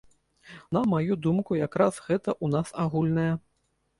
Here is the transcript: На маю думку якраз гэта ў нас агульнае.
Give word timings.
На 0.77 0.81
маю 0.93 1.17
думку 1.25 1.59
якраз 1.59 2.01
гэта 2.07 2.29
ў 2.35 2.45
нас 2.57 2.67
агульнае. 2.85 3.29